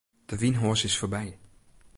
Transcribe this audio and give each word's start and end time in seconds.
De 0.29 0.37
wynhoas 0.41 0.83
is 0.87 0.97
foarby. 0.99 1.27